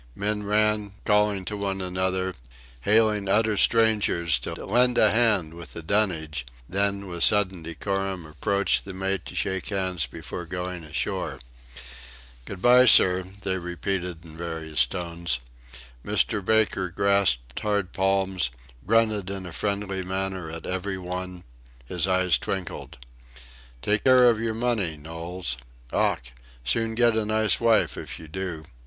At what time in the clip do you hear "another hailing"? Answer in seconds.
1.79-3.27